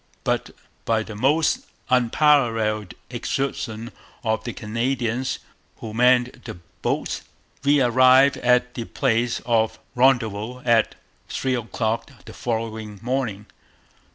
But 0.23 0.49
'by 0.83 1.03
the 1.03 1.13
almost 1.13 1.63
unparalleled 1.91 2.95
exertions 3.11 3.91
of 4.23 4.43
the 4.43 4.51
Canadians 4.53 5.37
who 5.77 5.93
manned 5.93 6.41
the 6.43 6.55
boats, 6.81 7.21
we 7.63 7.83
arrived 7.83 8.37
at 8.37 8.73
the 8.73 8.85
place 8.85 9.43
of 9.45 9.77
Rendezvous 9.93 10.61
at 10.65 10.95
3 11.29 11.53
o'clock 11.53 12.09
the 12.25 12.33
following 12.33 12.97
morning.' 13.03 13.45